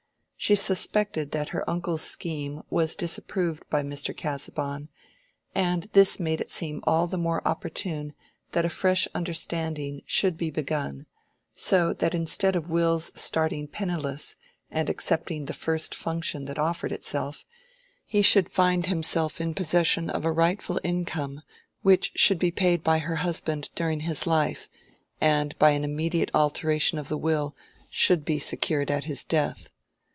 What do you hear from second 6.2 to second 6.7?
it